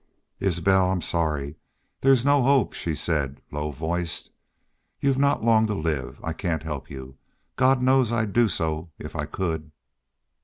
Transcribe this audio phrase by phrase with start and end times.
[0.39, 1.57] "Isbel, I'm sorry
[1.99, 4.31] there's no hope," she said, low voiced.
[4.99, 6.19] "Y'u've not long to live.
[6.23, 7.17] I cain't help y'u.
[7.55, 9.69] God knows I'd do so if I could."